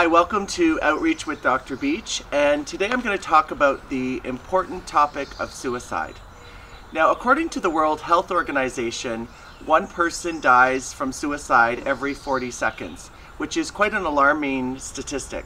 Hi, 0.00 0.06
welcome 0.06 0.46
to 0.46 0.80
Outreach 0.80 1.26
with 1.26 1.42
Dr. 1.42 1.76
Beach, 1.76 2.22
and 2.32 2.66
today 2.66 2.88
I'm 2.88 3.02
going 3.02 3.18
to 3.18 3.22
talk 3.22 3.50
about 3.50 3.90
the 3.90 4.22
important 4.24 4.86
topic 4.86 5.28
of 5.38 5.52
suicide. 5.52 6.14
Now, 6.90 7.10
according 7.10 7.50
to 7.50 7.60
the 7.60 7.68
World 7.68 8.00
Health 8.00 8.30
Organization, 8.30 9.28
one 9.66 9.86
person 9.86 10.40
dies 10.40 10.94
from 10.94 11.12
suicide 11.12 11.82
every 11.86 12.14
40 12.14 12.50
seconds, 12.50 13.08
which 13.36 13.58
is 13.58 13.70
quite 13.70 13.92
an 13.92 14.06
alarming 14.06 14.78
statistic. 14.78 15.44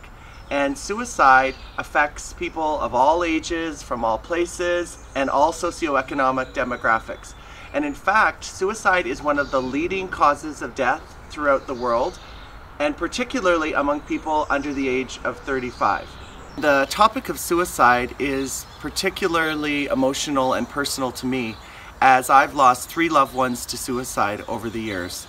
And 0.53 0.79
suicide 0.79 1.57
affects 1.77 2.33
people 2.33 2.79
of 2.79 2.95
all 2.95 3.25
ages, 3.25 3.83
from 3.83 4.05
all 4.05 4.19
places, 4.19 5.05
and 5.17 5.29
all 5.29 5.53
socioeconomic 5.53 6.53
demographics. 6.53 7.35
And 7.73 7.85
in 7.85 7.95
fact, 7.95 8.45
suicide 8.45 9.09
is 9.09 9.21
one 9.21 9.41
of 9.41 9.51
the 9.51 9.61
leading 9.61 10.07
causes 10.07 10.63
of 10.63 10.77
death 10.77 11.03
throughout 11.29 11.67
the 11.67 11.75
world 11.75 12.21
and 12.79 12.97
particularly 12.97 13.73
among 13.73 14.01
people 14.03 14.47
under 14.51 14.73
the 14.73 14.89
age 14.89 15.21
of 15.25 15.39
35. 15.41 16.09
The 16.59 16.87
topic 16.89 17.29
of 17.29 17.39
suicide 17.39 18.15
is 18.19 18.65
particularly 18.79 19.87
emotional 19.87 20.55
and 20.55 20.69
personal 20.69 21.11
to 21.13 21.27
me 21.27 21.57
as 22.01 22.31
I've 22.31 22.55
lost 22.55 22.89
three 22.89 23.09
loved 23.09 23.35
ones 23.35 23.67
to 23.67 23.77
suicide 23.77 24.45
over 24.47 24.69
the 24.71 24.81
years. 24.81 25.27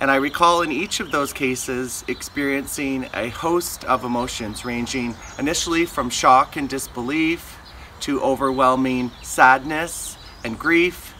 And 0.00 0.10
I 0.10 0.16
recall 0.16 0.62
in 0.62 0.72
each 0.72 1.00
of 1.00 1.10
those 1.10 1.32
cases 1.32 2.04
experiencing 2.08 3.08
a 3.14 3.28
host 3.28 3.84
of 3.84 4.04
emotions 4.04 4.64
ranging 4.64 5.14
initially 5.38 5.86
from 5.86 6.10
shock 6.10 6.56
and 6.56 6.68
disbelief 6.68 7.58
to 8.00 8.20
overwhelming 8.20 9.10
sadness 9.22 10.18
and 10.44 10.58
grief, 10.58 11.14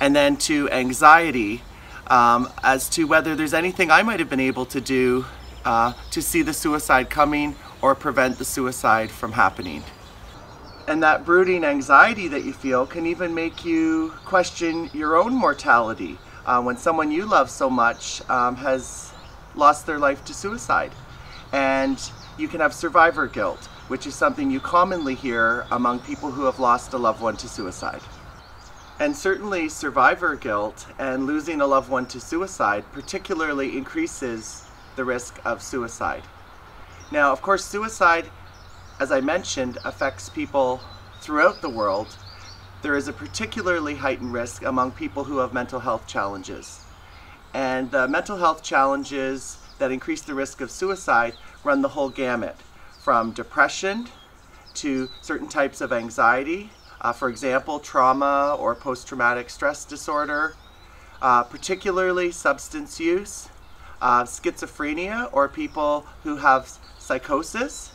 and 0.00 0.14
then 0.14 0.36
to 0.36 0.70
anxiety 0.70 1.62
um, 2.08 2.52
as 2.62 2.88
to 2.90 3.04
whether 3.04 3.34
there's 3.34 3.54
anything 3.54 3.90
I 3.90 4.02
might 4.02 4.20
have 4.20 4.30
been 4.30 4.40
able 4.40 4.66
to 4.66 4.80
do 4.80 5.24
uh, 5.64 5.92
to 6.10 6.22
see 6.22 6.42
the 6.42 6.52
suicide 6.52 7.10
coming 7.10 7.56
or 7.82 7.94
prevent 7.94 8.38
the 8.38 8.44
suicide 8.44 9.10
from 9.10 9.32
happening. 9.32 9.82
And 10.88 11.02
that 11.02 11.24
brooding 11.24 11.64
anxiety 11.64 12.28
that 12.28 12.44
you 12.44 12.52
feel 12.52 12.86
can 12.86 13.06
even 13.06 13.34
make 13.34 13.64
you 13.64 14.14
question 14.24 14.88
your 14.92 15.16
own 15.16 15.34
mortality 15.34 16.16
uh, 16.46 16.62
when 16.62 16.76
someone 16.76 17.10
you 17.10 17.26
love 17.26 17.50
so 17.50 17.68
much 17.68 18.22
um, 18.30 18.54
has 18.56 19.12
lost 19.56 19.86
their 19.86 19.98
life 19.98 20.24
to 20.26 20.34
suicide. 20.34 20.92
And 21.52 22.00
you 22.38 22.46
can 22.46 22.60
have 22.60 22.72
survivor 22.72 23.26
guilt, 23.26 23.64
which 23.88 24.06
is 24.06 24.14
something 24.14 24.50
you 24.50 24.60
commonly 24.60 25.16
hear 25.16 25.66
among 25.72 26.00
people 26.00 26.30
who 26.30 26.44
have 26.44 26.60
lost 26.60 26.92
a 26.92 26.98
loved 26.98 27.20
one 27.20 27.36
to 27.38 27.48
suicide. 27.48 28.02
And 28.98 29.14
certainly, 29.14 29.68
survivor 29.68 30.36
guilt 30.36 30.86
and 30.98 31.26
losing 31.26 31.60
a 31.60 31.66
loved 31.66 31.90
one 31.90 32.06
to 32.06 32.20
suicide 32.20 32.84
particularly 32.92 33.76
increases 33.76 34.66
the 34.96 35.04
risk 35.04 35.38
of 35.44 35.62
suicide. 35.62 36.22
Now, 37.12 37.30
of 37.30 37.42
course, 37.42 37.64
suicide, 37.64 38.30
as 38.98 39.12
I 39.12 39.20
mentioned, 39.20 39.76
affects 39.84 40.30
people 40.30 40.80
throughout 41.20 41.60
the 41.60 41.68
world. 41.68 42.16
There 42.80 42.96
is 42.96 43.06
a 43.06 43.12
particularly 43.12 43.96
heightened 43.96 44.32
risk 44.32 44.64
among 44.64 44.92
people 44.92 45.24
who 45.24 45.38
have 45.38 45.52
mental 45.52 45.80
health 45.80 46.06
challenges. 46.06 46.80
And 47.52 47.90
the 47.90 48.08
mental 48.08 48.38
health 48.38 48.62
challenges 48.62 49.58
that 49.78 49.92
increase 49.92 50.22
the 50.22 50.34
risk 50.34 50.62
of 50.62 50.70
suicide 50.70 51.34
run 51.64 51.82
the 51.82 51.90
whole 51.90 52.08
gamut 52.08 52.56
from 53.02 53.32
depression 53.32 54.08
to 54.74 55.08
certain 55.20 55.48
types 55.48 55.80
of 55.80 55.92
anxiety 55.92 56.70
uh, 57.00 57.12
for 57.12 57.28
example, 57.28 57.78
trauma 57.78 58.56
or 58.58 58.74
post 58.74 59.06
traumatic 59.06 59.50
stress 59.50 59.84
disorder, 59.84 60.54
uh, 61.22 61.42
particularly 61.42 62.30
substance 62.30 63.00
use, 63.00 63.48
uh, 64.00 64.24
schizophrenia, 64.24 65.28
or 65.32 65.48
people 65.48 66.06
who 66.22 66.36
have 66.36 66.70
psychosis, 66.98 67.92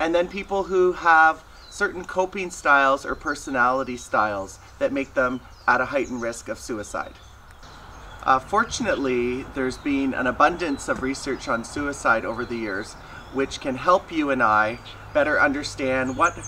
and 0.00 0.14
then 0.14 0.28
people 0.28 0.64
who 0.64 0.92
have 0.92 1.42
certain 1.70 2.04
coping 2.04 2.50
styles 2.50 3.04
or 3.04 3.14
personality 3.14 3.96
styles 3.96 4.58
that 4.78 4.92
make 4.92 5.14
them 5.14 5.40
at 5.66 5.80
a 5.80 5.86
heightened 5.86 6.22
risk 6.22 6.48
of 6.48 6.58
suicide. 6.58 7.12
Uh, 8.22 8.38
fortunately, 8.38 9.44
there's 9.54 9.78
been 9.78 10.12
an 10.12 10.26
abundance 10.26 10.88
of 10.88 11.02
research 11.02 11.48
on 11.48 11.64
suicide 11.64 12.24
over 12.24 12.44
the 12.44 12.56
years, 12.56 12.94
which 13.32 13.60
can 13.60 13.76
help 13.76 14.10
you 14.10 14.30
and 14.30 14.42
I 14.42 14.80
better 15.14 15.40
understand 15.40 16.16
what 16.16 16.38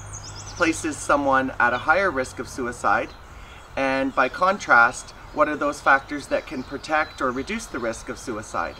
places 0.60 0.94
someone 0.94 1.50
at 1.58 1.72
a 1.72 1.78
higher 1.88 2.10
risk 2.10 2.38
of 2.38 2.46
suicide, 2.46 3.08
and 3.76 4.14
by 4.14 4.28
contrast, 4.28 5.12
what 5.32 5.48
are 5.48 5.56
those 5.56 5.80
factors 5.80 6.26
that 6.26 6.46
can 6.46 6.62
protect 6.62 7.22
or 7.22 7.30
reduce 7.30 7.64
the 7.64 7.78
risk 7.78 8.10
of 8.10 8.18
suicide? 8.18 8.74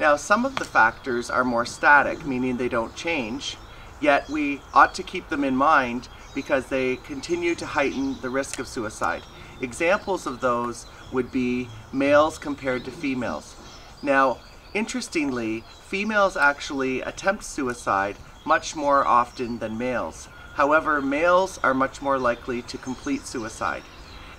Now, 0.00 0.16
some 0.16 0.46
of 0.46 0.56
the 0.56 0.64
factors 0.64 1.28
are 1.28 1.44
more 1.44 1.66
static, 1.66 2.24
meaning 2.24 2.56
they 2.56 2.70
don't 2.70 2.96
change, 2.96 3.58
yet 4.00 4.30
we 4.30 4.62
ought 4.72 4.94
to 4.94 5.02
keep 5.02 5.28
them 5.28 5.44
in 5.44 5.54
mind 5.54 6.08
because 6.34 6.68
they 6.68 6.96
continue 6.96 7.54
to 7.56 7.66
heighten 7.66 8.18
the 8.22 8.30
risk 8.30 8.58
of 8.58 8.66
suicide. 8.66 9.22
Examples 9.60 10.26
of 10.26 10.40
those 10.40 10.86
would 11.12 11.30
be 11.30 11.68
males 11.92 12.38
compared 12.38 12.86
to 12.86 12.90
females. 12.90 13.56
Now, 14.02 14.38
interestingly, 14.72 15.64
females 15.86 16.38
actually 16.38 17.02
attempt 17.02 17.44
suicide 17.44 18.16
much 18.46 18.74
more 18.74 19.06
often 19.06 19.58
than 19.58 19.76
males. 19.76 20.30
However, 20.54 21.00
males 21.00 21.58
are 21.62 21.74
much 21.74 22.02
more 22.02 22.18
likely 22.18 22.62
to 22.62 22.78
complete 22.78 23.26
suicide. 23.26 23.82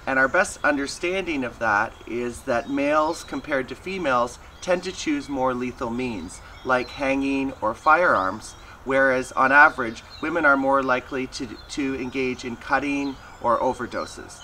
And 0.06 0.18
our 0.18 0.28
best 0.28 0.60
understanding 0.64 1.44
of 1.44 1.60
that 1.60 1.94
is 2.08 2.42
that 2.42 2.70
males 2.70 3.24
compared 3.24 3.70
to 3.70 3.76
females 3.76 4.40
tend 4.62 4.84
to 4.84 4.92
choose 4.92 5.30
more 5.30 5.54
lethal 5.54 5.90
means, 5.90 6.42
like 6.66 6.90
hanging 6.90 7.54
or 7.62 7.74
firearms, 7.74 8.54
whereas 8.84 9.32
on 9.34 9.52
average, 9.52 10.04
women 10.22 10.46
are 10.46 10.58
more 10.58 10.82
likely 10.82 11.28
to, 11.28 11.48
to 11.70 11.96
engage 12.02 12.46
in 12.46 12.56
cutting 12.56 13.16
or 13.42 13.60
overdoses. 13.60 14.40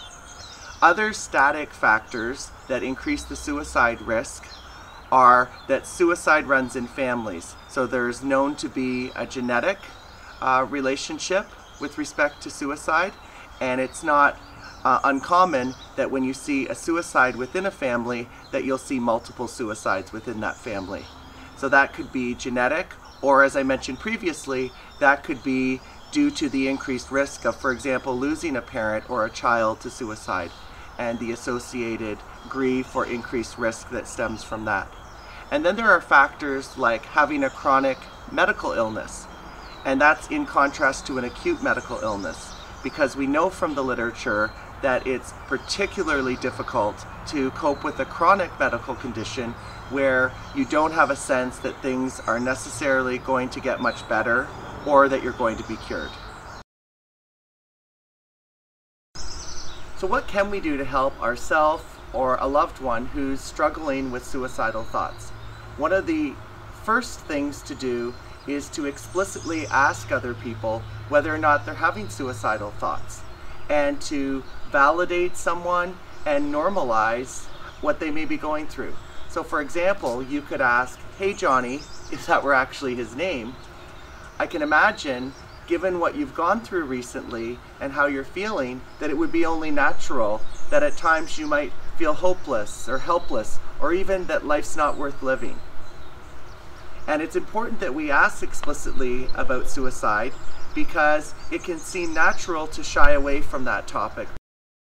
Other 0.81 1.11
static 1.11 1.71
factors 1.73 2.51
that 2.67 2.83
increase 2.83 3.23
the 3.23 3.35
suicide 3.35 4.01
risk 4.01 4.47
are 5.11 5.49
that 5.67 5.87
suicide 5.87 6.45
runs 6.45 6.75
in 6.75 6.85
families. 6.85 7.55
So 7.67 7.87
there's 7.87 8.23
known 8.23 8.55
to 8.57 8.69
be 8.69 9.11
a 9.15 9.25
genetic 9.25 9.79
uh, 10.41 10.65
relationship 10.69 11.47
with 11.79 11.97
respect 11.97 12.41
to 12.41 12.49
suicide, 12.49 13.13
and 13.61 13.79
it's 13.81 14.03
not 14.03 14.37
uh, 14.83 14.99
uncommon 15.03 15.73
that 15.95 16.09
when 16.09 16.23
you 16.23 16.33
see 16.33 16.67
a 16.67 16.75
suicide 16.75 17.35
within 17.35 17.65
a 17.65 17.71
family, 17.71 18.27
that 18.51 18.63
you'll 18.63 18.77
see 18.77 18.99
multiple 18.99 19.47
suicides 19.47 20.11
within 20.13 20.39
that 20.39 20.55
family. 20.55 21.03
So 21.57 21.69
that 21.69 21.93
could 21.93 22.11
be 22.11 22.35
genetic, 22.35 22.93
or 23.21 23.43
as 23.43 23.55
I 23.55 23.63
mentioned 23.63 23.99
previously, 23.99 24.71
that 24.99 25.23
could 25.23 25.43
be 25.43 25.81
due 26.11 26.31
to 26.31 26.49
the 26.49 26.67
increased 26.67 27.11
risk 27.11 27.45
of, 27.45 27.55
for 27.55 27.71
example, 27.71 28.17
losing 28.17 28.55
a 28.55 28.61
parent 28.61 29.09
or 29.09 29.25
a 29.25 29.29
child 29.29 29.81
to 29.81 29.89
suicide 29.89 30.51
and 30.97 31.19
the 31.19 31.31
associated 31.31 32.17
grief 32.47 32.95
or 32.95 33.05
increased 33.05 33.57
risk 33.57 33.89
that 33.89 34.07
stems 34.07 34.43
from 34.43 34.65
that. 34.65 34.87
And 35.51 35.65
then 35.65 35.75
there 35.75 35.89
are 35.89 36.01
factors 36.01 36.77
like 36.77 37.05
having 37.05 37.43
a 37.43 37.49
chronic 37.49 37.97
medical 38.31 38.71
illness 38.73 39.25
and 39.85 39.99
that's 39.99 40.27
in 40.29 40.45
contrast 40.45 41.05
to 41.07 41.17
an 41.17 41.23
acute 41.23 41.61
medical 41.61 41.99
illness 41.99 42.53
because 42.83 43.15
we 43.15 43.27
know 43.27 43.49
from 43.49 43.75
the 43.75 43.83
literature 43.83 44.51
that 44.81 45.05
it's 45.07 45.33
particularly 45.47 46.35
difficult 46.37 46.95
to 47.27 47.51
cope 47.51 47.83
with 47.83 47.99
a 47.99 48.05
chronic 48.05 48.51
medical 48.59 48.95
condition 48.95 49.51
where 49.89 50.31
you 50.55 50.65
don't 50.65 50.91
have 50.91 51.09
a 51.09 51.15
sense 51.15 51.57
that 51.59 51.81
things 51.81 52.19
are 52.21 52.39
necessarily 52.39 53.17
going 53.17 53.49
to 53.49 53.59
get 53.59 53.79
much 53.79 54.07
better 54.07 54.47
or 54.85 55.09
that 55.09 55.23
you're 55.23 55.33
going 55.33 55.57
to 55.57 55.63
be 55.63 55.75
cured. 55.77 56.09
So, 59.97 60.05
what 60.05 60.27
can 60.27 60.51
we 60.51 60.59
do 60.59 60.77
to 60.77 60.85
help 60.85 61.19
ourselves 61.19 61.83
or 62.13 62.37
a 62.39 62.47
loved 62.47 62.79
one 62.79 63.05
who's 63.05 63.41
struggling 63.41 64.11
with 64.11 64.25
suicidal 64.25 64.83
thoughts. 64.83 65.29
One 65.77 65.93
of 65.93 66.07
the 66.07 66.33
first 66.83 67.19
things 67.21 67.61
to 67.63 67.75
do 67.75 68.13
is 68.47 68.69
to 68.69 68.85
explicitly 68.85 69.67
ask 69.67 70.11
other 70.11 70.33
people 70.33 70.81
whether 71.09 71.33
or 71.33 71.37
not 71.37 71.65
they're 71.65 71.75
having 71.75 72.09
suicidal 72.09 72.71
thoughts 72.71 73.21
and 73.69 74.01
to 74.01 74.43
validate 74.71 75.35
someone 75.35 75.97
and 76.25 76.53
normalize 76.53 77.45
what 77.81 77.99
they 77.99 78.11
may 78.11 78.25
be 78.25 78.37
going 78.37 78.67
through. 78.67 78.95
So, 79.29 79.43
for 79.43 79.61
example, 79.61 80.23
you 80.23 80.41
could 80.41 80.61
ask, 80.61 80.99
Hey, 81.17 81.33
Johnny, 81.33 81.75
if 82.11 82.25
that 82.27 82.43
were 82.43 82.53
actually 82.53 82.95
his 82.95 83.15
name, 83.15 83.55
I 84.39 84.47
can 84.47 84.61
imagine, 84.61 85.33
given 85.67 85.99
what 85.99 86.15
you've 86.15 86.35
gone 86.35 86.61
through 86.61 86.85
recently 86.85 87.59
and 87.81 87.93
how 87.93 88.05
you're 88.05 88.23
feeling, 88.23 88.81
that 88.99 89.09
it 89.09 89.17
would 89.17 89.31
be 89.31 89.45
only 89.45 89.71
natural 89.71 90.41
that 90.69 90.83
at 90.83 90.97
times 90.97 91.37
you 91.37 91.47
might 91.47 91.73
feel 91.97 92.13
hopeless 92.13 92.87
or 92.87 92.99
helpless 92.99 93.59
or 93.79 93.93
even 93.93 94.25
that 94.27 94.45
life's 94.45 94.75
not 94.75 94.97
worth 94.97 95.21
living. 95.23 95.59
And 97.07 97.21
it's 97.21 97.37
important 97.37 97.79
that 97.79 97.95
we 97.95 98.11
ask 98.11 98.43
explicitly 98.43 99.27
about 99.35 99.69
suicide 99.69 100.33
because 100.75 101.33
it 101.51 101.63
can 101.63 101.79
seem 101.79 102.13
natural 102.13 102.67
to 102.67 102.83
shy 102.83 103.13
away 103.13 103.41
from 103.41 103.63
that 103.63 103.87
topic. 103.87 104.27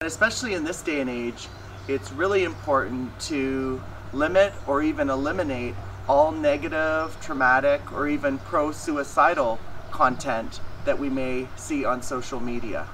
And 0.01 0.07
especially 0.07 0.55
in 0.55 0.63
this 0.63 0.81
day 0.81 1.01
and 1.01 1.09
age, 1.09 1.47
it's 1.87 2.11
really 2.11 2.43
important 2.43 3.17
to 3.21 3.81
limit 4.11 4.53
or 4.65 4.81
even 4.81 5.09
eliminate 5.09 5.75
all 6.07 6.31
negative, 6.31 7.15
traumatic, 7.21 7.93
or 7.93 8.07
even 8.07 8.39
pro 8.39 8.71
suicidal 8.71 9.59
content 9.91 10.59
that 10.85 10.97
we 10.97 11.09
may 11.09 11.47
see 11.55 11.85
on 11.85 12.01
social 12.01 12.39
media. 12.39 12.87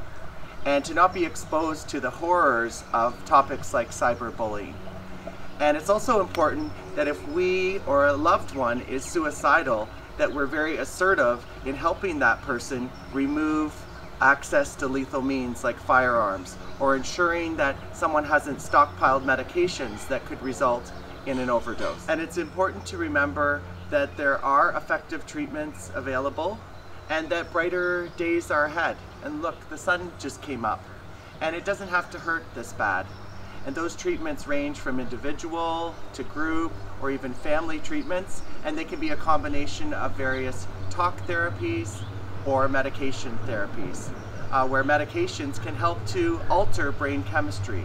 And 0.66 0.84
to 0.86 0.94
not 0.94 1.14
be 1.14 1.24
exposed 1.24 1.88
to 1.90 2.00
the 2.02 2.10
horrors 2.10 2.84
of 2.92 3.24
topics 3.26 3.74
like 3.74 3.92
cyberbullying. 3.92 4.74
And 5.60 5.78
it's 5.78 5.90
also 5.90 6.20
important 6.22 6.72
that 6.96 7.08
if 7.08 7.26
we 7.30 7.80
or 7.88 8.08
a 8.08 8.14
loved 8.14 8.56
one 8.56 8.82
is 8.82 9.04
suicidal, 9.04 9.88
that 10.18 10.32
we're 10.32 10.46
very 10.46 10.78
assertive 10.78 11.46
in 11.66 11.76
helping 11.76 12.20
that 12.20 12.42
person 12.42 12.90
remove 13.14 13.74
access 14.22 14.76
to 14.76 14.88
lethal 14.88 15.22
means 15.22 15.64
like 15.64 15.78
firearms 15.78 16.58
or 16.80 16.96
ensuring 16.96 17.56
that 17.58 17.76
someone 17.96 18.24
hasn't 18.24 18.60
stockpiled 18.60 19.24
medications 19.24 20.08
that 20.08 20.26
could 20.26 20.42
result 20.42 20.92
in 21.26 21.40
an 21.40 21.50
overdose. 21.50 22.08
And 22.08 22.22
it's 22.22 22.38
important 22.38 22.86
to 22.88 22.98
remember 22.98 23.62
that 23.90 24.16
there 24.18 24.44
are 24.44 24.76
effective 24.76 25.26
treatments 25.26 25.92
available 25.96 26.58
and 27.10 27.30
that 27.30 27.52
brighter 27.52 28.10
days 28.18 28.52
are 28.52 28.66
ahead. 28.66 28.98
And 29.24 29.42
look, 29.42 29.70
the 29.70 29.78
sun 29.78 30.12
just 30.20 30.42
came 30.42 30.66
up 30.66 30.84
and 31.42 31.56
it 31.56 31.66
doesn't 31.66 31.90
have 31.90 32.10
to 32.12 32.20
hurt 32.20 32.44
this 32.56 32.74
bad. 32.74 33.06
And 33.66 33.74
those 33.74 33.96
treatments 33.96 34.48
range 34.48 34.78
from 34.78 35.00
individual 35.00 35.96
to 36.14 36.24
group 36.24 36.72
or 37.02 37.10
even 37.10 37.34
family 37.34 37.80
treatments, 37.80 38.44
and 38.64 38.78
they 38.78 38.84
can 38.84 39.00
be 39.00 39.10
a 39.10 39.16
combination 39.16 39.92
of 39.94 40.12
various 40.12 40.68
talk 40.92 41.20
therapies 41.26 42.04
or 42.46 42.68
medication 42.68 43.38
therapies, 43.48 44.12
uh, 44.52 44.68
where 44.68 44.84
medications 44.84 45.62
can 45.62 45.74
help 45.74 46.06
to 46.06 46.40
alter 46.48 46.92
brain 46.92 47.24
chemistry. 47.24 47.84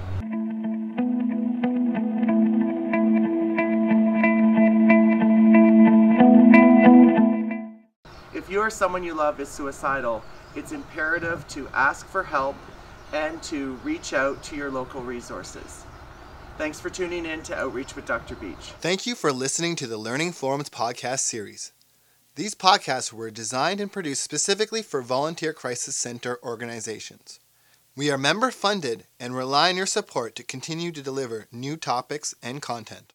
If 8.34 8.50
you 8.50 8.60
or 8.60 8.68
someone 8.68 9.02
you 9.02 9.14
love 9.14 9.40
is 9.40 9.48
suicidal, 9.48 10.22
it's 10.54 10.72
imperative 10.72 11.48
to 11.48 11.68
ask 11.68 12.06
for 12.06 12.22
help 12.22 12.56
and 13.12 13.42
to 13.44 13.74
reach 13.84 14.12
out 14.12 14.42
to 14.44 14.56
your 14.56 14.70
local 14.70 15.02
resources. 15.02 15.84
Thanks 16.58 16.78
for 16.78 16.90
tuning 16.90 17.24
in 17.24 17.42
to 17.44 17.56
Outreach 17.56 17.96
with 17.96 18.06
Dr. 18.06 18.34
Beach. 18.34 18.56
Thank 18.80 19.06
you 19.06 19.14
for 19.14 19.32
listening 19.32 19.76
to 19.76 19.86
the 19.86 19.96
Learning 19.96 20.32
Forums 20.32 20.68
podcast 20.68 21.20
series. 21.20 21.72
These 22.36 22.54
podcasts 22.54 23.12
were 23.12 23.30
designed 23.30 23.80
and 23.80 23.90
produced 23.90 24.22
specifically 24.22 24.82
for 24.82 25.02
volunteer 25.02 25.52
crisis 25.52 25.96
center 25.96 26.38
organizations. 26.42 27.40
We 27.96 28.10
are 28.10 28.18
member 28.18 28.50
funded 28.50 29.04
and 29.18 29.34
rely 29.34 29.70
on 29.70 29.76
your 29.76 29.86
support 29.86 30.36
to 30.36 30.42
continue 30.42 30.92
to 30.92 31.02
deliver 31.02 31.48
new 31.50 31.76
topics 31.76 32.34
and 32.42 32.62
content. 32.62 33.06